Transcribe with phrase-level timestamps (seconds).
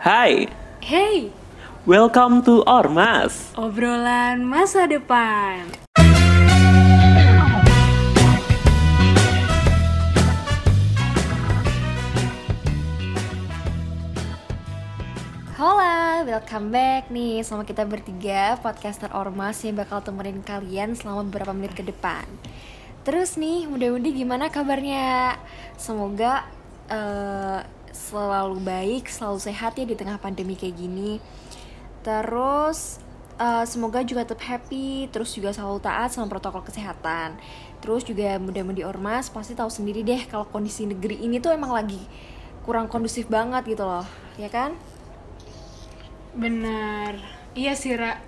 [0.00, 0.48] Hai,
[0.80, 1.28] Hey,
[1.84, 3.52] welcome to Ormas.
[3.52, 5.68] obrolan masa depan.
[15.60, 21.52] Hola, welcome back nih sama kita bertiga podcaster Ormas yang bakal temenin kalian selama beberapa
[21.52, 22.24] menit ke depan.
[23.04, 25.36] Terus nih, mudah-mudahan gimana kabarnya?
[25.76, 26.48] Semoga
[26.88, 27.60] eh,
[28.00, 31.20] selalu baik, selalu sehat ya di tengah pandemi kayak gini.
[32.00, 32.96] Terus
[33.36, 37.36] eh, semoga juga tetap happy, terus juga selalu taat sama protokol kesehatan.
[37.84, 41.72] Terus juga mudah-mudahan di Ormas pasti tahu sendiri deh kalau kondisi negeri ini tuh emang
[41.72, 42.00] lagi
[42.64, 44.04] kurang kondusif banget gitu loh,
[44.36, 44.76] ya kan?
[46.36, 47.16] Benar.
[47.56, 48.20] Iya sih, Ra.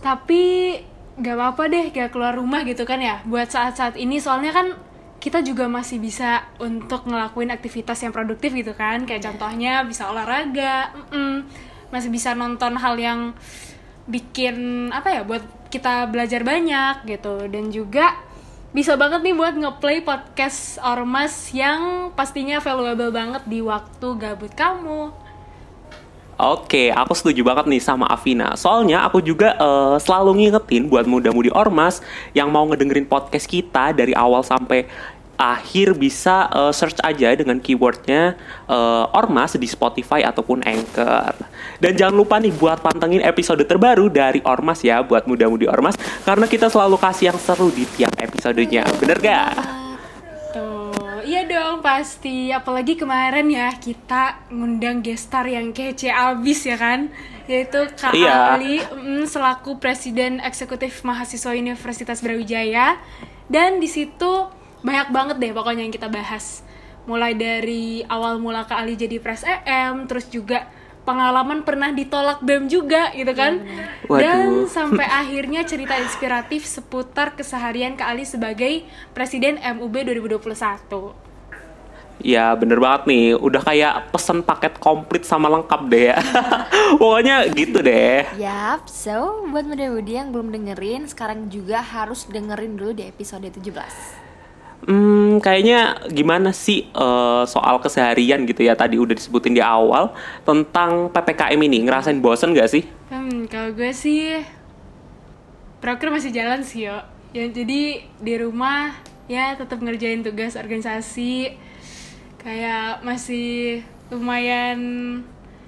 [0.00, 0.78] Tapi
[1.14, 3.20] gak apa-apa deh gak keluar rumah gitu kan ya.
[3.26, 4.78] Buat saat-saat ini soalnya kan
[5.24, 9.08] kita juga masih bisa untuk ngelakuin aktivitas yang produktif gitu kan.
[9.08, 11.48] Kayak contohnya bisa olahraga, mm-mm.
[11.88, 13.32] masih bisa nonton hal yang
[14.04, 15.40] bikin apa ya buat
[15.72, 18.20] kita belajar banyak gitu dan juga
[18.76, 25.24] bisa banget nih buat ngeplay podcast Ormas yang pastinya valuable banget di waktu gabut kamu.
[26.34, 28.58] Oke, aku setuju banget nih sama Avina.
[28.58, 32.02] Soalnya aku juga eh, selalu ngingetin buat muda-mudi Ormas
[32.34, 34.90] yang mau ngedengerin podcast kita dari awal sampai
[35.36, 38.34] akhir bisa eh, search aja dengan keywordnya
[38.66, 41.34] eh, Ormas di Spotify ataupun Anchor.
[41.82, 46.46] Dan jangan lupa nih buat pantengin episode terbaru dari Ormas ya buat muda-mudi Ormas karena
[46.46, 48.86] kita selalu kasih yang seru di tiap episodenya.
[48.98, 49.52] Bener gak?
[50.54, 52.54] Tuh, iya dong pasti.
[52.54, 57.10] Apalagi kemarin ya kita ngundang gestar yang kece abis ya kan,
[57.50, 58.54] yaitu Kak Iya.
[58.54, 62.96] Ali mm, selaku Presiden Eksekutif Mahasiswa Universitas Brawijaya.
[63.44, 64.48] Dan di situ
[64.84, 66.60] banyak banget deh pokoknya yang kita bahas.
[67.08, 70.68] Mulai dari awal mula Kak Ali jadi Pres EM, terus juga
[71.04, 73.60] pengalaman pernah ditolak BEM juga gitu kan.
[74.08, 74.68] Dan Waduh.
[74.68, 81.24] sampai akhirnya cerita inspiratif seputar keseharian Kak Ali sebagai Presiden MUB 2021.
[82.22, 86.18] Ya bener banget nih, udah kayak pesen paket komplit sama lengkap deh ya
[87.02, 92.94] Pokoknya gitu deh Yap, so buat muda-mudi yang belum dengerin, sekarang juga harus dengerin dulu
[92.94, 94.23] di episode 17
[94.84, 100.12] Hmm, kayaknya gimana sih eh, soal keseharian gitu ya Tadi udah disebutin di awal
[100.44, 102.84] Tentang PPKM ini, ngerasain bosen gak sih?
[103.08, 104.44] Hmm, kalau gue sih
[105.80, 106.96] proker masih jalan sih yo.
[107.36, 108.96] Ya jadi di rumah
[109.28, 111.60] ya tetap ngerjain tugas organisasi.
[112.40, 114.78] Kayak masih lumayan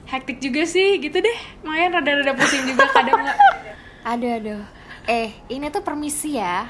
[0.08, 1.38] hektik juga sih gitu deh.
[1.60, 3.28] Lumayan rada-rada pusing juga kadang.
[4.12, 4.62] Aduh, aduh
[5.06, 6.66] Eh, ini tuh permisi ya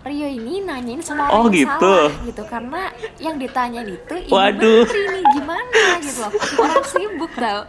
[0.00, 1.68] Rio ini nanyain sama Oh, orang yang gitu.
[1.68, 2.82] salah gitu Karena
[3.18, 4.80] yang ditanyain itu ibu Waduh.
[4.82, 7.60] menteri nih, gimana gitu loh Orang sibuk tau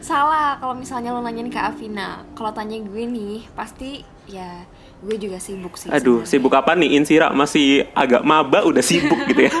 [0.00, 4.64] Salah kalau misalnya lo nanyain ke Avina Kalau tanya gue nih, pasti ya
[5.00, 6.28] gue juga sibuk sih Aduh, sebenarnya.
[6.30, 6.88] sibuk apa nih?
[6.94, 9.52] Insira masih agak maba udah sibuk gitu ya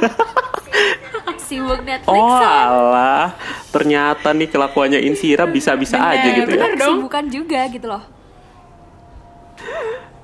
[1.42, 3.26] Sibuk Netflix Oh kan alah,
[3.68, 6.78] ternyata nih kelakuannya Insira bisa-bisa aja gitu ya bener.
[6.78, 7.02] dong.
[7.02, 8.02] Kesibukan juga gitu loh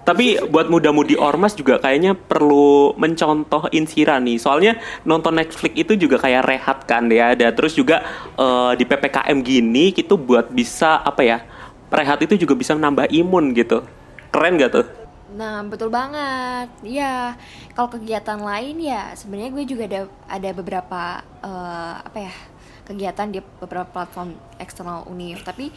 [0.07, 4.39] Tapi buat muda-mudi ormas juga kayaknya perlu mencontoh Insira nih.
[4.39, 7.35] Soalnya nonton Netflix itu juga kayak rehat kan ya.
[7.35, 8.07] Dan terus juga
[8.39, 11.39] eh, di PPKM gini itu buat bisa apa ya?
[11.91, 13.83] Rehat itu juga bisa menambah imun gitu.
[14.31, 14.87] Keren gak tuh?
[15.35, 16.71] Nah, betul banget.
[16.87, 17.35] Iya,
[17.75, 20.01] kalau kegiatan lain ya sebenarnya gue juga ada
[20.31, 21.03] ada beberapa
[21.43, 22.35] eh, apa ya
[22.87, 25.43] kegiatan di beberapa platform eksternal Unif.
[25.43, 25.75] Tapi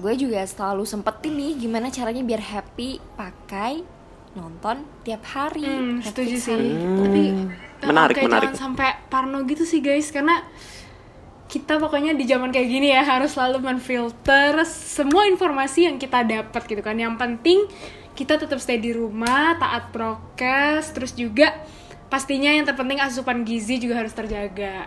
[0.00, 3.84] gue juga selalu sempetin nih gimana caranya biar happy pakai
[4.32, 5.66] nonton tiap hari.
[5.66, 6.54] Hmm, setuju sih.
[6.54, 7.02] hari itu.
[7.80, 8.48] Tapi Menarik, kayak menarik.
[8.52, 10.44] jangan sampai parno gitu sih guys, karena
[11.50, 16.62] kita pokoknya di zaman kayak gini ya harus selalu menfilter semua informasi yang kita dapat
[16.68, 16.94] gitu kan.
[16.94, 17.58] Yang penting
[18.14, 21.56] kita tetap stay di rumah, taat prokes, terus juga
[22.06, 24.86] pastinya yang terpenting asupan gizi juga harus terjaga.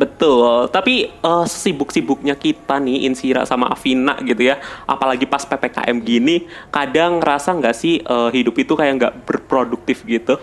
[0.00, 4.56] Betul, tapi eh, sesibuk-sibuknya kita nih Insira sama Avina gitu ya,
[4.88, 10.40] apalagi pas PPKM gini, kadang ngerasa nggak sih eh, hidup itu kayak nggak berproduktif gitu?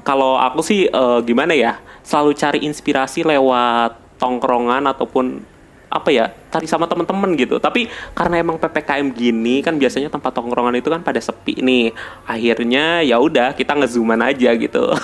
[0.00, 5.44] Kalau aku sih eh, gimana ya, selalu cari inspirasi lewat tongkrongan ataupun
[5.92, 7.60] apa ya, cari sama temen-temen gitu.
[7.60, 11.92] Tapi karena emang PPKM gini kan biasanya tempat tongkrongan itu kan pada sepi nih.
[12.24, 14.88] Akhirnya ya udah kita ngezooman aja gitu.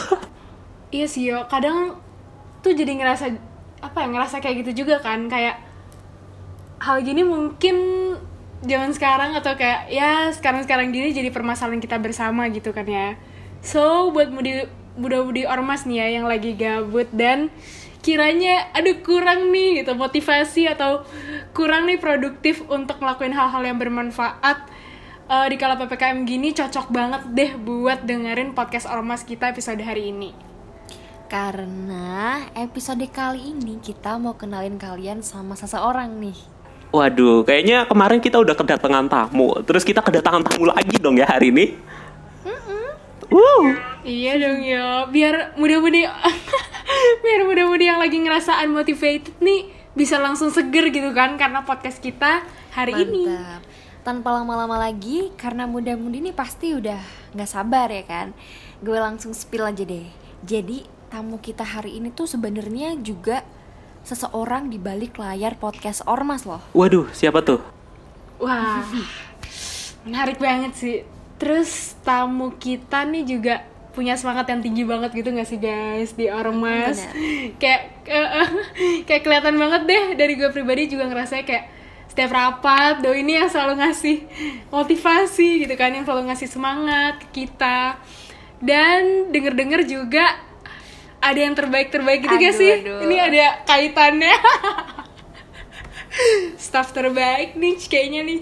[0.90, 2.02] Iya sih yo, kadang
[2.60, 3.32] tuh jadi ngerasa
[3.80, 5.56] apa ya ngerasa kayak gitu juga kan kayak
[6.80, 7.76] hal gini mungkin
[8.60, 13.16] zaman sekarang atau kayak ya sekarang-sekarang gini jadi permasalahan kita bersama gitu kan ya.
[13.64, 14.68] So buat mudi
[15.00, 17.48] muda-mudi ormas nih ya yang lagi gabut dan
[18.00, 21.04] kiranya aduh kurang nih gitu motivasi atau
[21.52, 24.64] kurang nih produktif untuk ngelakuin hal-hal yang bermanfaat
[25.28, 30.16] uh, di kala ppkm gini cocok banget deh buat dengerin podcast ormas kita episode hari
[30.16, 30.49] ini
[31.30, 36.34] karena episode kali ini kita mau kenalin kalian sama seseorang nih
[36.90, 41.54] Waduh, kayaknya kemarin kita udah kedatangan tamu, terus kita kedatangan tamu lagi dong ya hari
[41.54, 41.78] ini.
[43.30, 43.62] Wow.
[44.02, 46.02] Iya dong ya, biar mudah-mudi
[47.22, 52.42] biar mudah-mudi yang lagi ngerasa unmotivated nih bisa langsung seger gitu kan karena podcast kita
[52.74, 53.06] hari Mantap.
[53.06, 53.24] ini.
[54.02, 56.98] Tanpa lama-lama lagi, karena muda-mudi nih pasti udah
[57.38, 58.34] nggak sabar ya kan.
[58.82, 60.10] Gue langsung spill aja deh.
[60.42, 63.42] Jadi tamu kita hari ini tuh sebenarnya juga
[64.06, 66.62] seseorang di balik layar podcast Ormas loh.
[66.72, 67.58] Waduh, siapa tuh?
[68.38, 68.86] Wah,
[70.06, 70.96] menarik banget sih.
[71.36, 73.54] Terus tamu kita nih juga
[73.90, 77.02] punya semangat yang tinggi banget gitu gak sih guys di Ormas
[77.60, 78.46] kayak uh,
[79.10, 81.66] kayak kelihatan banget deh dari gue pribadi juga ngerasa kayak
[82.06, 84.30] setiap rapat do ini yang selalu ngasih
[84.70, 87.98] motivasi gitu kan yang selalu ngasih semangat ke kita
[88.62, 90.38] dan denger-denger juga
[91.20, 93.00] ada yang terbaik-terbaik gitu gak Aduh, sih aduh.
[93.04, 94.34] ini ada kaitannya
[96.64, 98.40] staff terbaik nih kayaknya nih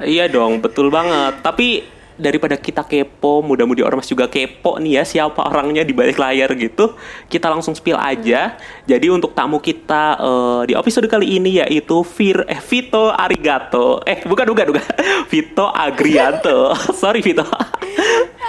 [0.00, 1.44] Iya dong, betul banget.
[1.44, 1.84] Tapi
[2.16, 6.96] daripada kita kepo, mudah-mudi ormas juga kepo nih ya siapa orangnya di balik layar gitu.
[7.28, 8.56] Kita langsung spill aja.
[8.88, 14.00] Jadi untuk tamu kita eh, di episode kali ini yaitu Vir eh Vito Arigato.
[14.08, 14.84] Eh bukan bukan bukan.
[15.30, 16.72] Vito Agrianto.
[17.00, 17.44] Sorry Vito.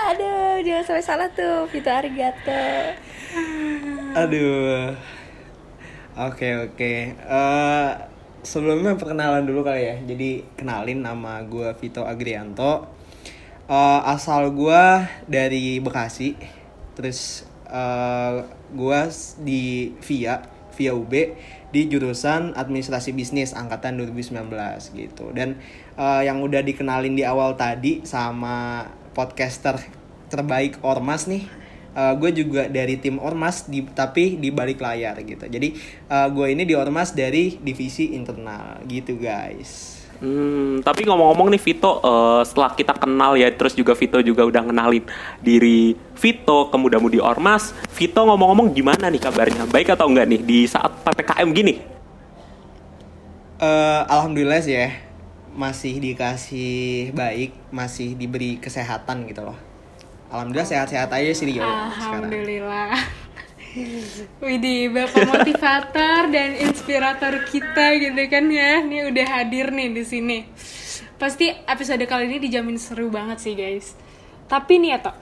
[0.09, 2.63] Aduh, jangan sampai salah tuh, Vito Arigato.
[4.13, 4.93] Aduh.
[6.13, 6.93] Oke oke.
[7.17, 7.91] Eh,
[8.45, 9.95] sebelumnya perkenalan dulu kali ya.
[10.05, 12.85] Jadi kenalin nama gue Vito Agrianto.
[13.65, 14.83] Eh, asal gue
[15.25, 16.37] dari Bekasi.
[16.93, 18.99] Terus eh gue
[19.41, 20.45] di via
[20.77, 21.13] via UB
[21.73, 25.33] di jurusan Administrasi Bisnis angkatan 2019 gitu.
[25.33, 25.57] Dan
[25.97, 28.85] eh, yang udah dikenalin di awal tadi sama
[29.17, 29.81] podcaster
[30.29, 31.62] terbaik Ormas nih
[31.93, 35.45] Uh, gue juga dari tim Ormas di, tapi di balik layar gitu.
[35.45, 35.77] Jadi
[36.09, 40.03] uh, gue ini di Ormas dari divisi internal gitu guys.
[40.23, 44.63] Hmm, tapi ngomong-ngomong nih Vito, eh, setelah kita kenal ya, terus juga Vito juga udah
[44.71, 45.03] ngenalin
[45.43, 47.75] diri Vito ke muda-mudi Ormas.
[47.91, 49.67] Vito ngomong-ngomong gimana nih kabarnya?
[49.67, 51.75] Baik atau enggak nih di saat PPKM gini?
[53.59, 54.95] Uh, Alhamdulillah sih ya
[55.53, 59.72] masih dikasih baik, masih diberi kesehatan gitu loh.
[60.33, 62.25] Alhamdulillah sehat-sehat aja sih Rio sekarang.
[62.25, 62.89] Alhamdulillah.
[64.41, 68.81] Widih, bapak motivator dan inspirator kita gitu kan ya.
[68.81, 70.49] Ini udah hadir nih di sini.
[71.21, 73.93] Pasti episode kali ini dijamin seru banget sih guys.
[74.49, 75.17] Tapi nih ya Tok,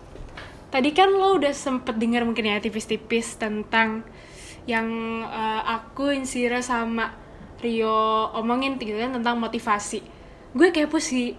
[0.71, 4.07] tadi kan lo udah sempet dengar mungkin ya tipis-tipis tentang
[4.63, 4.87] yang
[5.27, 7.19] eh, aku Insira sama
[7.59, 9.99] Rio omongin gitu kan tentang motivasi.
[10.55, 11.35] Gue kepo sih,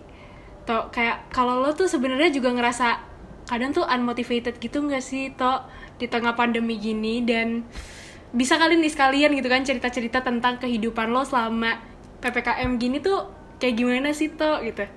[0.68, 3.12] Tok kayak kalau lo tuh sebenarnya juga ngerasa
[3.52, 5.69] kadang tuh unmotivated gitu nggak sih Tok
[6.00, 7.69] di tengah pandemi gini dan
[8.32, 11.76] bisa kali nih sekalian gitu kan cerita-cerita tentang kehidupan lo selama
[12.25, 13.28] ppkm gini tuh
[13.60, 14.88] kayak gimana sih Tok gitu.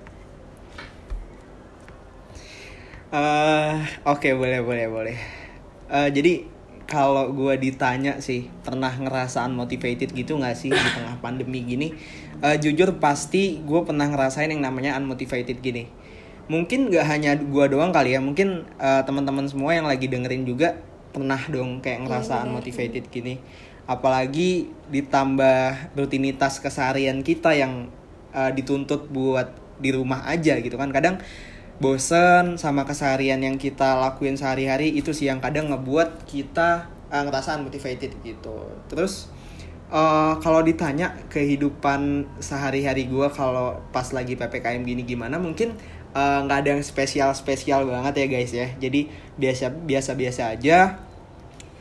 [3.12, 3.74] Eh,
[4.08, 5.18] Oke boleh boleh boleh.
[5.92, 6.48] Eh, jadi
[6.88, 11.92] kalau gue ditanya sih pernah ngerasa unmotivated gitu nggak sih di tengah pandemi gini?
[12.40, 16.05] Eh, jujur pasti gue pernah ngerasain yang namanya unmotivated gini.
[16.46, 20.78] Mungkin gak hanya gue doang kali ya, mungkin eh, teman-teman semua yang lagi dengerin juga
[21.10, 23.42] pernah dong kayak ngerasa unmotivated gini.
[23.86, 27.90] Apalagi ditambah rutinitas keseharian kita yang
[28.34, 29.50] eh, dituntut buat
[29.82, 30.88] di rumah aja gitu kan.
[30.94, 31.20] Kadang
[31.76, 37.60] bosen sama keseharian yang kita lakuin sehari-hari itu sih yang kadang ngebuat kita uh, ngerasa
[37.60, 38.72] unmotivated gitu.
[38.88, 39.28] Terus
[39.92, 45.76] uh, kalau ditanya kehidupan sehari-hari gue kalau pas lagi ppkm gini gimana, mungkin
[46.16, 48.72] uh, nggak ada yang spesial-spesial banget ya guys ya.
[48.80, 50.96] Jadi biasa biasa-biasa aja.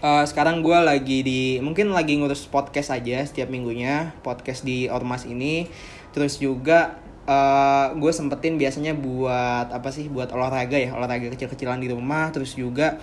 [0.04, 5.24] Uh, sekarang gue lagi di mungkin lagi ngurus podcast aja setiap minggunya podcast di ormas
[5.24, 5.72] ini.
[6.12, 11.92] Terus juga uh, gue sempetin biasanya buat apa sih buat olahraga ya olahraga kecil-kecilan di
[11.92, 13.02] rumah terus juga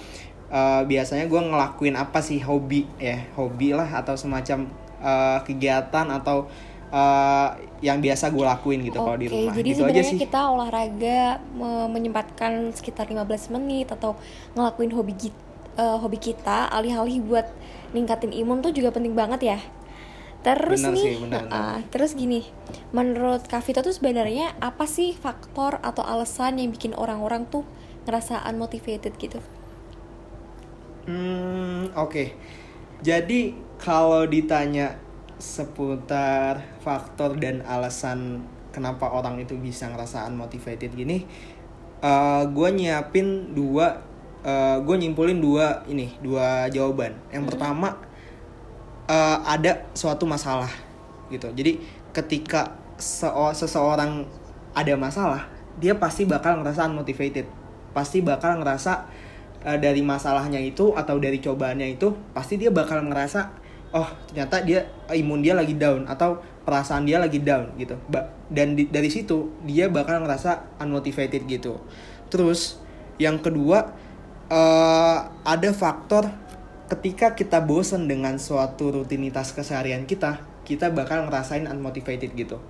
[0.48, 4.70] uh, biasanya gue ngelakuin apa sih hobi ya hobi lah atau semacam
[5.02, 6.48] uh, kegiatan atau
[6.92, 7.48] uh,
[7.86, 11.88] yang biasa gue lakuin gitu kalau di rumah jadi gitu aja sebenarnya kita olahraga me-
[11.94, 14.16] menyempatkan sekitar 15 menit atau
[14.56, 15.44] ngelakuin hobi git-
[15.80, 17.46] eh, hobi kita alih-alih buat
[17.96, 19.58] ningkatin imun tuh juga penting banget ya.
[20.46, 22.40] Terus Benar nih, sih, benar, ah, terus gini,
[22.96, 27.64] menurut Kak Vito tuh sebenarnya apa sih faktor atau alasan yang bikin orang-orang tuh
[28.06, 29.38] ngerasa unmotivated gitu?
[31.06, 32.24] Hmm, oke.
[33.02, 33.40] Jadi
[33.80, 34.98] kalau ditanya
[35.42, 41.26] seputar faktor dan alasan kenapa orang itu bisa ngerasa unmotivated gini,
[41.98, 44.06] uh, gue nyiapin dua,
[44.46, 47.18] uh, gue nyimpulin dua ini, dua jawaban.
[47.34, 47.98] Yang pertama
[49.10, 50.70] uh, ada suatu masalah
[51.26, 51.50] gitu.
[51.50, 51.82] Jadi
[52.14, 54.22] ketika seo- seseorang
[54.78, 55.50] ada masalah,
[55.82, 57.50] dia pasti bakal ngerasa unmotivated.
[57.90, 59.10] Pasti bakal ngerasa
[59.66, 63.61] uh, dari masalahnya itu atau dari cobaannya itu pasti dia bakal ngerasa
[63.92, 67.94] oh ternyata dia imun dia lagi down atau perasaan dia lagi down gitu.
[68.48, 71.78] Dan di- dari situ dia bakal ngerasa unmotivated gitu.
[72.32, 72.80] Terus
[73.20, 73.92] yang kedua
[74.48, 76.28] eh, ada faktor
[76.88, 82.60] ketika kita bosen dengan suatu rutinitas keseharian kita, kita bakal ngerasain unmotivated gitu.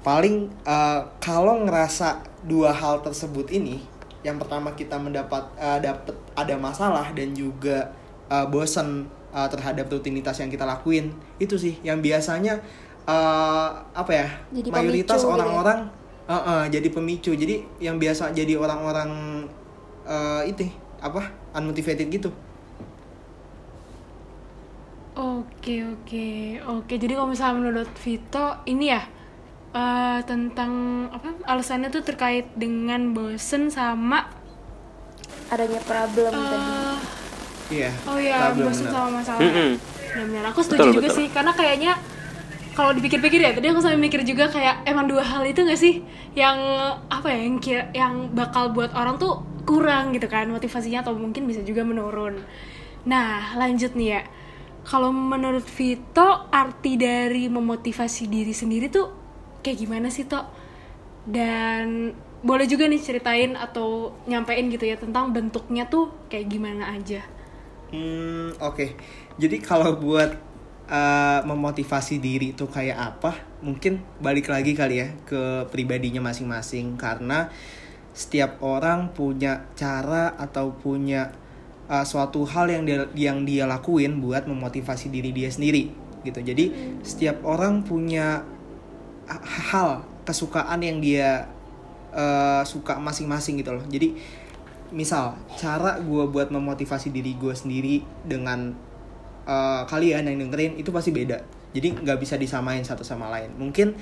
[0.00, 3.82] Paling eh, kalau ngerasa dua hal tersebut ini,
[4.22, 7.90] yang pertama kita mendapat eh, dapet ada masalah dan juga
[8.30, 12.56] eh, bosen eh, terhadap rutinitas yang kita lakuin, itu sih yang biasanya
[13.04, 14.28] eh, apa ya?
[14.56, 15.34] Jadi mayoritas gitu ya?
[15.36, 15.78] orang-orang
[16.24, 17.32] eh, eh, jadi pemicu.
[17.36, 19.10] Jadi yang biasa jadi orang-orang
[20.08, 20.64] eh, itu
[21.04, 21.44] apa?
[21.56, 22.28] unmotivated gitu.
[25.16, 26.28] Oke oke
[26.68, 26.94] oke.
[27.00, 29.00] Jadi kalau misalnya menurut Vito ini ya
[29.72, 30.72] eh, tentang
[31.08, 34.28] apa alasannya tuh terkait dengan bosen sama
[35.46, 36.95] adanya problem tadi eh,
[37.66, 37.90] Iya.
[38.06, 38.94] oh ya bosen benar.
[38.94, 39.40] sama masalah.
[39.42, 39.70] Mm-mm.
[40.14, 41.18] Benar-benar aku setuju Betul, juga betul.
[41.18, 41.92] sih karena kayaknya
[42.76, 46.04] kalau dipikir-pikir ya tadi aku sampai mikir juga kayak emang dua hal itu gak sih
[46.36, 46.60] yang
[47.08, 51.48] apa ya yang kira, yang bakal buat orang tuh kurang gitu kan motivasinya atau mungkin
[51.48, 52.38] bisa juga menurun.
[53.08, 54.22] Nah lanjut nih ya
[54.86, 59.06] kalau menurut Vito arti dari memotivasi diri sendiri tuh
[59.66, 60.46] kayak gimana sih Tok?
[61.26, 62.14] Dan
[62.46, 67.26] boleh juga nih ceritain atau nyampein gitu ya tentang bentuknya tuh kayak gimana aja.
[67.90, 68.98] Hmm, oke.
[69.38, 70.34] Jadi kalau buat
[70.90, 73.32] uh, memotivasi diri itu kayak apa?
[73.62, 77.50] Mungkin balik lagi kali ya ke pribadinya masing-masing karena
[78.16, 81.36] setiap orang punya cara atau punya
[81.86, 85.92] uh, suatu hal yang dia yang dia lakuin buat memotivasi diri dia sendiri
[86.26, 86.42] gitu.
[86.42, 88.42] Jadi setiap orang punya
[89.30, 91.46] ha- hal kesukaan yang dia
[92.10, 93.84] uh, suka masing-masing gitu loh.
[93.86, 94.16] Jadi
[94.90, 98.74] misal cara gue buat memotivasi diri gue sendiri dengan
[99.46, 101.40] uh, kalian yang dengerin itu pasti beda.
[101.72, 103.54] Jadi nggak bisa disamain satu sama lain.
[103.56, 103.94] Mungkin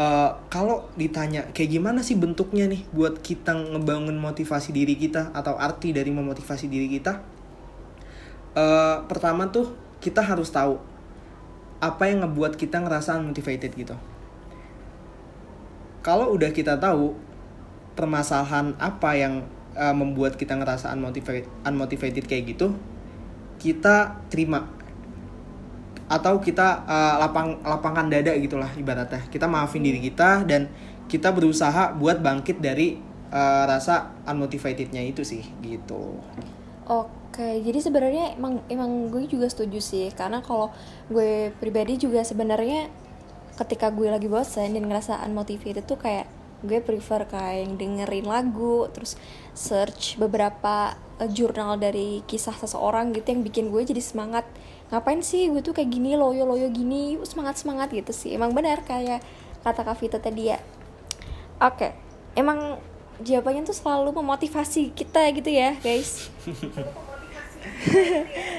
[0.00, 5.56] uh, kalau ditanya kayak gimana sih bentuknya nih buat kita ngebangun motivasi diri kita atau
[5.56, 7.20] arti dari memotivasi diri kita?
[8.56, 10.80] Uh, pertama tuh kita harus tahu
[11.76, 13.96] apa yang ngebuat kita ngerasa unmotivated gitu.
[16.00, 17.18] Kalau udah kita tahu
[17.98, 19.44] permasalahan apa yang
[19.76, 22.72] uh, membuat kita ngerasa unmotivated, unmotivated kayak gitu,
[23.60, 24.72] kita terima
[26.06, 29.22] atau kita uh, lapang lapangkan dada gitulah ibaratnya.
[29.28, 30.70] Kita maafin diri kita dan
[31.06, 32.98] kita berusaha buat bangkit dari
[33.30, 36.18] uh, rasa unmotivatednya itu sih gitu.
[36.86, 40.70] Oke, jadi sebenarnya emang emang gue juga setuju sih karena kalau
[41.10, 42.86] gue pribadi juga sebenarnya
[43.58, 46.30] ketika gue lagi bosan dan ngerasa unmotivated tuh kayak
[46.64, 49.20] gue prefer kayak yang dengerin lagu terus
[49.52, 54.48] search beberapa eh, jurnal dari kisah seseorang gitu yang bikin gue jadi semangat.
[54.88, 58.32] Ngapain sih gue tuh kayak gini loyo loyo gini semangat semangat gitu sih.
[58.32, 59.20] Emang benar kayak
[59.66, 60.58] kata Kak Vita tadi ya.
[61.60, 62.78] Oke emang
[63.24, 66.28] jawabannya tuh selalu memotivasi kita gitu ya guys.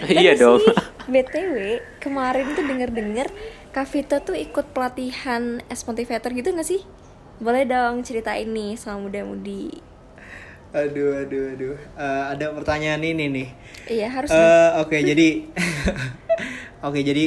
[0.03, 0.59] Iya dong.
[1.07, 3.31] BTW, kemarin tuh denger-denger
[3.71, 6.83] Kak Vito tuh ikut pelatihan S Motivator gitu gak sih?
[7.37, 9.83] Boleh dong ceritain nih sama muda-mudi
[10.75, 11.75] Aduh aduh aduh.
[11.95, 13.49] Uh, ada pertanyaan ini nih.
[13.87, 14.83] Iya harus Eh, dong.
[14.83, 15.47] Oke jadi
[16.87, 17.25] Oke jadi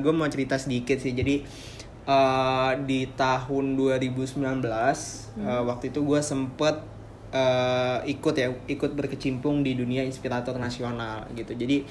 [0.00, 1.44] gue mau cerita sedikit sih jadi
[2.06, 6.80] eh, di tahun 2019 eh, waktu itu gue sempet
[7.34, 11.82] eh, ikut ya ikut berkecimpung di dunia inspirator nasional gitu jadi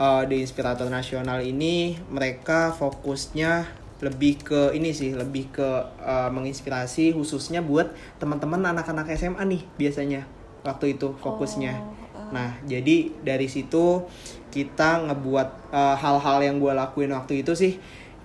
[0.00, 5.68] eh, di inspirator nasional ini mereka fokusnya lebih ke ini sih lebih ke
[6.02, 7.90] eh, menginspirasi khususnya buat
[8.22, 10.22] teman-teman anak-anak SMA nih biasanya
[10.62, 14.04] waktu itu fokusnya Nah, jadi dari situ
[14.52, 17.72] kita ngebuat eh, hal-hal yang gue lakuin waktu itu sih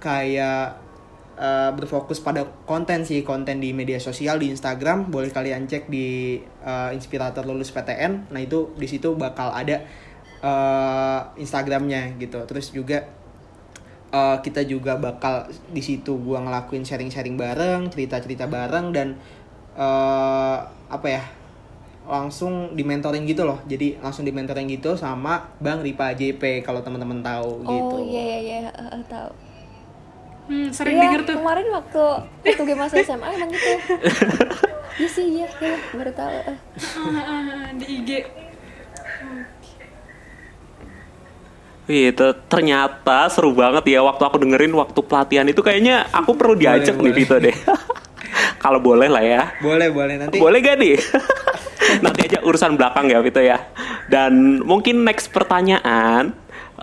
[0.03, 0.79] kayak
[1.39, 6.39] eh, berfokus pada konten sih, konten di media sosial di Instagram, boleh kalian cek di
[6.43, 8.31] eh, Inspirator Lulus PTN.
[8.31, 9.83] Nah, itu di situ bakal ada
[10.43, 12.43] eh, Instagramnya gitu.
[12.43, 13.22] Terus juga
[14.13, 19.07] eh, kita juga bakal di situ gua ngelakuin sharing-sharing bareng, cerita-cerita bareng dan
[19.75, 21.23] eh, apa ya?
[22.03, 26.83] langsung di mentoring gitu loh jadi langsung di mentoring gitu sama bang Ripa JP kalau
[26.83, 29.31] teman-teman tahu gitu Oh iya iya eh, tahu.
[30.43, 31.35] Hmm, sering Iya, denger tuh.
[31.39, 32.03] kemarin waktu
[32.43, 33.71] waktu gue masih SMA emang gitu.
[34.99, 36.37] Iya sih iya, iya baru tahu.
[36.43, 38.09] ah, di IG.
[41.83, 46.95] Itu ternyata seru banget ya waktu aku dengerin waktu pelatihan itu kayaknya aku perlu diajak
[46.95, 47.15] nih boleh.
[47.15, 47.55] Vito deh.
[48.63, 49.43] Kalau boleh lah ya.
[49.59, 50.95] boleh boleh nanti Boleh gak nih?
[52.03, 53.59] Nanti aja urusan belakang ya Vito ya.
[54.07, 56.31] Dan mungkin next pertanyaan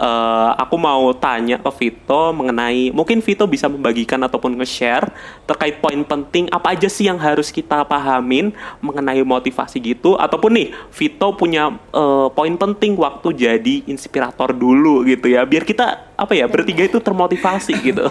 [0.00, 5.12] eh, aku mau tanya ke Vito mengenai mungkin Vito bisa membagikan ataupun nge-share
[5.45, 10.69] terkait poin penting apa aja sih yang harus kita pahamin mengenai motivasi gitu ataupun nih
[10.97, 16.49] Vito punya eh, poin penting waktu jadi inspirator dulu gitu ya biar kita apa ya
[16.49, 18.09] bertiga itu termotivasi gitu.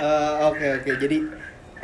[0.00, 1.18] Eh, Oke oke jadi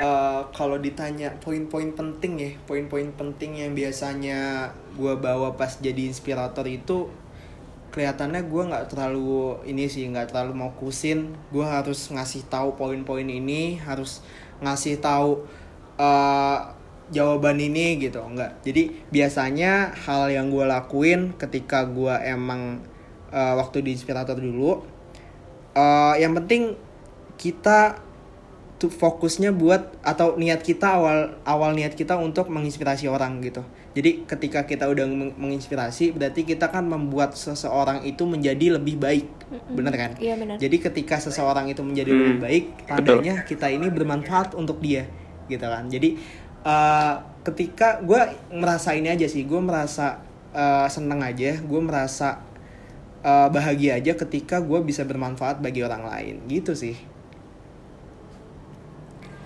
[0.00, 6.64] eh, kalau ditanya poin-poin penting ya poin-poin penting yang biasanya gue bawa pas jadi inspirator
[6.68, 7.12] itu
[7.96, 11.32] kelihatannya gue nggak terlalu ini sih nggak terlalu mau kusin.
[11.48, 14.20] Gue harus ngasih tahu poin-poin ini harus
[14.60, 15.48] ngasih tahu
[15.96, 16.58] eh,
[17.06, 22.82] jawaban ini gitu enggak jadi biasanya hal yang gue lakuin ketika gue emang
[23.30, 24.82] eh, waktu di inspirator dulu
[25.76, 26.74] eh, yang penting
[27.38, 28.05] kita
[28.76, 33.64] tuh fokusnya buat atau niat kita awal awal niat kita untuk menginspirasi orang gitu.
[33.96, 39.26] Jadi ketika kita udah meng- menginspirasi berarti kita kan membuat seseorang itu menjadi lebih baik.
[39.72, 40.10] Bener kan?
[40.20, 40.60] Iya, benar.
[40.60, 45.08] Jadi ketika seseorang itu menjadi Hmm, lebih baik, tandanya kita ini bermanfaat untuk dia
[45.48, 45.88] gitu kan.
[45.88, 46.20] Jadi
[46.60, 47.14] eh,
[47.48, 48.20] ketika gue
[48.52, 50.20] merasa ini aja sih, gue merasa
[50.52, 52.44] eh, seneng aja, gue merasa
[53.24, 57.15] eh, bahagia aja ketika gue bisa bermanfaat bagi orang lain gitu sih.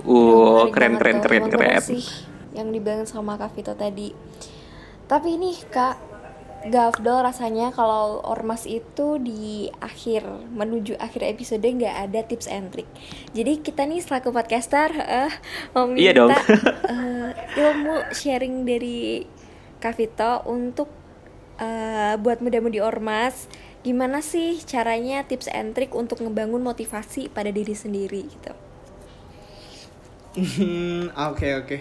[0.04, 1.80] Uh, keren keren keren keren.
[1.80, 2.04] sih
[2.54, 4.10] yang dibilang sama Kak Vito tadi.
[5.06, 5.96] Tapi nih Kak,
[6.70, 12.68] gak afdol rasanya kalau ormas itu di akhir menuju akhir episode nggak ada tips and
[12.74, 12.86] trick.
[13.32, 15.32] Jadi kita nih selaku podcaster eh,
[15.72, 16.30] mau minta Iya dong.
[16.30, 19.24] eh, ilmu sharing dari
[19.80, 20.92] Kak Vito untuk
[21.58, 23.48] eh, buat muda-mudi ormas.
[23.80, 28.52] Gimana sih caranya tips and trick untuk ngebangun motivasi pada diri sendiri gitu?
[30.30, 31.78] Hmm, Oke oke.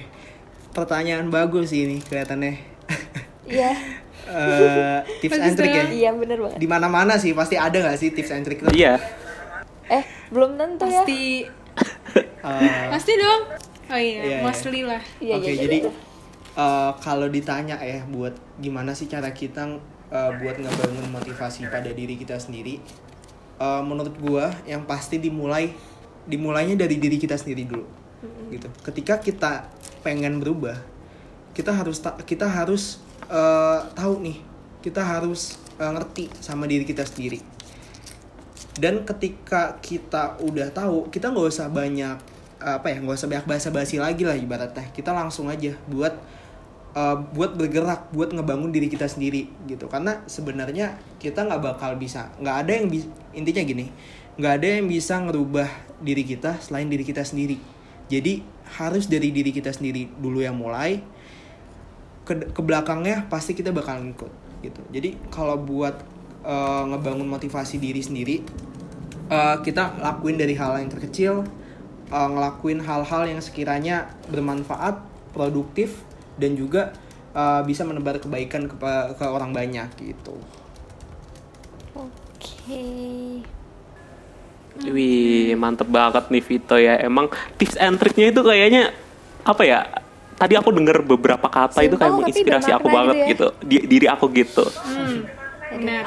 [0.73, 2.53] Pertanyaan bagus sih ini kelihatannya.
[3.45, 3.73] Iya.
[4.29, 5.89] Eh, tips and trick ya.
[5.89, 6.61] Iya bener banget.
[6.61, 8.69] Di mana-mana sih pasti ada nggak sih tips and trick itu?
[8.77, 9.01] Iya.
[9.89, 11.01] Eh belum tentu ya.
[11.01, 11.49] Pasti
[12.45, 13.41] Eh, pasti dong.
[13.89, 14.39] Oh iya, Iya, iya.
[14.45, 15.01] mostly lah.
[15.17, 15.91] Iya, Oke, iya, iya, jadi iya.
[16.55, 19.65] eh, kalau ditanya ya buat gimana sih cara kita
[20.07, 22.77] eh, buat ngebangun motivasi pada diri kita sendiri?
[23.57, 25.73] eh, menurut gua yang pasti dimulai
[26.23, 27.81] dimulainya dari diri kita sendiri dulu.
[28.51, 28.67] Gitu.
[28.83, 29.69] Ketika kita
[30.03, 30.75] pengen berubah,
[31.55, 34.37] kita harus ta- kita harus eh, tahu nih,
[34.83, 37.39] kita harus eh, ngerti sama diri kita sendiri.
[38.79, 42.15] Dan ketika kita udah tahu, kita nggak usah banyak
[42.59, 44.87] apa ya, nggak usah banyak basa-basi lagi lah ibaratnya.
[44.91, 46.15] Kita langsung aja buat
[46.95, 49.87] uh, buat bergerak, buat ngebangun diri kita sendiri gitu.
[49.91, 52.85] Karena sebenarnya kita nggak bakal bisa, nggak ada yang
[53.35, 53.85] intinya gini,
[54.39, 57.78] nggak ada yang bisa ngerubah diri kita selain diri kita sendiri.
[58.09, 58.41] Jadi
[58.77, 61.01] harus dari diri kita sendiri dulu yang mulai.
[62.25, 64.29] Ke, ke belakangnya pasti kita bakal ngikut
[64.61, 64.81] gitu.
[64.93, 65.97] Jadi kalau buat
[66.45, 68.45] uh, ngebangun motivasi diri sendiri,
[69.31, 71.47] uh, kita lakuin dari hal yang terkecil,
[72.13, 75.01] uh, ngelakuin hal-hal yang sekiranya bermanfaat,
[75.33, 76.05] produktif,
[76.37, 76.93] dan juga
[77.33, 78.75] uh, bisa menebar kebaikan ke,
[79.17, 80.37] ke orang banyak gitu.
[81.97, 82.85] Oke.
[84.81, 86.95] Wih, mantep banget nih Vito ya.
[86.97, 88.95] Emang tips and triknya itu kayaknya
[89.43, 89.79] apa ya?
[90.35, 93.27] Tadi aku denger beberapa kata itu kayak Simpel, menginspirasi aku banget gitu ya.
[93.27, 93.47] gitu.
[93.59, 94.63] Di- diri aku gitu.
[94.63, 95.27] Hmm.
[95.69, 96.01] Benar.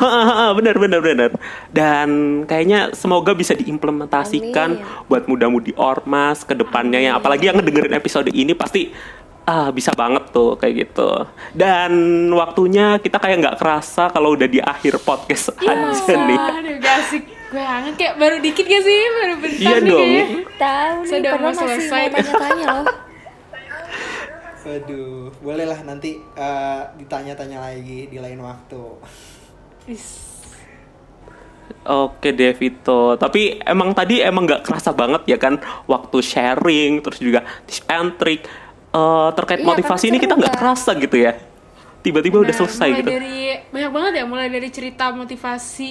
[0.59, 1.31] Bener bener bener.
[1.69, 2.09] Dan
[2.45, 5.07] kayaknya semoga bisa diimplementasikan Amin.
[5.07, 7.13] buat muda-mudi ormas ke depannya ya.
[7.15, 8.89] Apalagi yang ngedengerin episode ini pasti
[9.43, 11.29] ah bisa banget tuh kayak gitu.
[11.53, 11.93] Dan
[12.33, 15.93] waktunya kita kayak nggak kerasa kalau udah di akhir podcast Iya.
[15.93, 16.39] aja nih.
[16.41, 19.01] Aduh, asik banget kayak baru dikit gak sih?
[19.12, 20.01] Baru bentar Iya nih dong.
[20.01, 20.25] kayaknya.
[20.57, 22.03] Tahu nih, Sudah pernah mau masih selesai.
[22.03, 22.87] mau tanya-tanya loh.
[24.62, 28.83] Waduh, bolehlah nanti uh, ditanya-tanya lagi di lain waktu.
[29.85, 30.31] Is.
[31.83, 37.19] Oke deh Vito, tapi emang tadi emang nggak kerasa banget ya kan waktu sharing terus
[37.19, 38.47] juga tips and trick
[38.93, 40.61] eh, terkait Iya, motivasi ini kita nggak kan?
[40.62, 41.35] kerasa gitu ya.
[41.99, 43.11] Tiba-tiba udah Nah, selesai mulai gitu.
[43.11, 45.88] dari banyak banget ya mulai dari cerita motivasi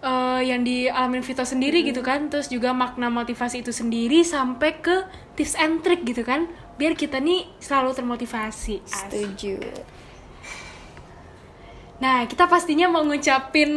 [0.00, 5.04] eh, yang dialamin Vito sendiri gitu kan terus juga makna motivasi itu sendiri sampai ke
[5.36, 6.48] tips and trick gitu kan
[6.80, 8.88] biar kita nih selalu termotivasi Asik.
[8.88, 9.54] Setuju.
[12.00, 13.68] Nah, kita pastinya mau ngucapin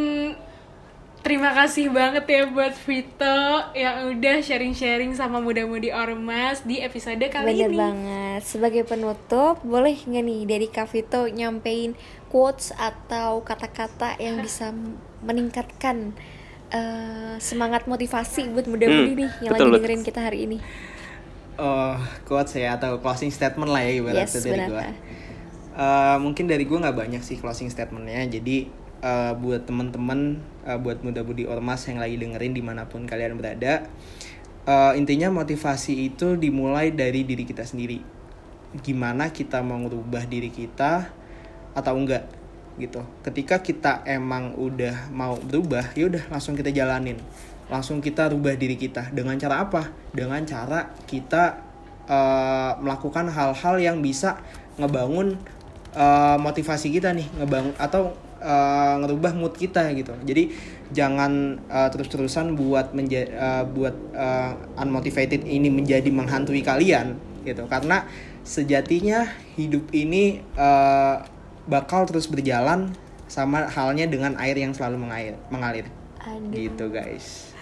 [1.24, 3.40] terima kasih banget ya buat Vito
[3.72, 7.76] yang udah sharing-sharing sama muda-mudi Ormas di episode kali Bener ini.
[7.80, 8.40] banget.
[8.44, 11.96] Sebagai penutup, boleh nggak nih dari Kak Vito nyampein
[12.28, 14.72] quotes atau kata-kata yang bisa
[15.28, 15.96] meningkatkan
[16.78, 19.74] eh, semangat motivasi buat muda-mudi Hmm, nih yang betul, lagi betul.
[19.74, 20.58] dengerin kita hari ini.
[21.54, 21.94] Oh,
[22.26, 24.86] quotes ya atau closing statement lah ya ibaratnya Yes, dari benar, gue.
[25.74, 28.22] Eh, mungkin dari gue nggak banyak sih closing statementnya.
[28.30, 28.70] Jadi
[29.04, 33.86] eh, buat teman-teman, eh, buat muda-mudi ormas yang lagi dengerin di mana pun kalian berada,
[34.66, 38.00] eh, intinya motivasi itu dimulai dari diri kita sendiri.
[38.74, 41.10] Gimana kita mau ngerubah diri kita
[41.74, 42.33] atau enggak
[42.74, 43.06] gitu.
[43.22, 47.18] Ketika kita emang udah mau berubah, ya udah langsung kita jalanin.
[47.70, 49.88] Langsung kita rubah diri kita dengan cara apa?
[50.12, 51.64] Dengan cara kita
[52.04, 54.42] eh, melakukan hal-hal yang bisa
[54.76, 55.38] ngebangun
[55.94, 60.12] eh, motivasi kita nih, ngebangun atau eh, ngerubah mood kita gitu.
[60.26, 60.52] Jadi
[60.92, 67.16] jangan eh, terus-terusan buat menja- eh, buat eh, unmotivated ini menjadi menghantui kalian
[67.48, 67.64] gitu.
[67.70, 68.04] Karena
[68.44, 69.24] sejatinya
[69.56, 71.16] hidup ini eh,
[71.64, 72.92] bakal terus berjalan
[73.28, 75.86] sama halnya dengan air yang selalu mengalir, mengalir.
[76.20, 76.52] Aduh.
[76.52, 77.54] Gitu guys.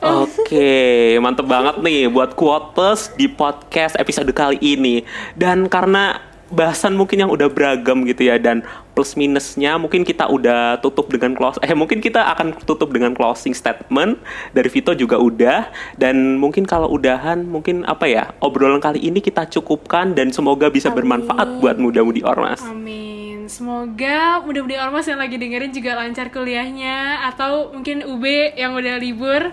[0.00, 5.04] Oke, mantep banget nih buat quotes di podcast episode kali ini.
[5.36, 10.82] Dan karena bahasan mungkin yang udah beragam gitu ya dan plus minusnya mungkin kita udah
[10.82, 14.18] tutup dengan close eh mungkin kita akan tutup dengan closing statement
[14.50, 19.46] dari Vito juga udah dan mungkin kalau udahan mungkin apa ya obrolan kali ini kita
[19.46, 22.60] cukupkan dan semoga bisa bermanfaat buat muda-mudi ormas.
[22.66, 23.19] Amin.
[23.50, 29.50] Semoga mudah-mudi ormas yang lagi dengerin juga lancar kuliahnya atau mungkin UB yang udah libur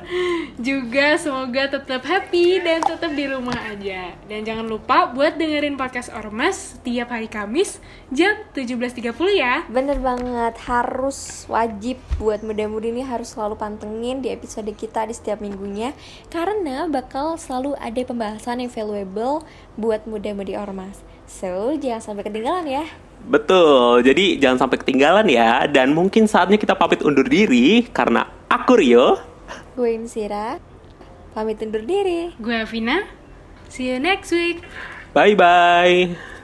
[0.62, 4.14] juga semoga tetap happy dan tetap di rumah aja.
[4.30, 7.82] Dan jangan lupa buat dengerin podcast ormas setiap hari Kamis
[8.14, 9.66] jam 17.30 ya.
[9.66, 15.42] Bener banget, harus wajib buat muda-mudi ini harus selalu pantengin di episode kita di setiap
[15.42, 15.98] minggunya
[16.30, 19.42] Karena bakal selalu ada pembahasan yang valuable
[19.74, 25.92] buat muda-mudi ormas So, jangan sampai ketinggalan ya Betul, jadi jangan sampai ketinggalan ya dan
[25.92, 29.18] mungkin saatnya kita pamit undur diri karena aku Rio
[29.74, 30.62] Gue Insira,
[31.34, 33.04] pamit undur diri Gue Avina.
[33.68, 34.64] See you next week.
[35.12, 36.37] Bye bye.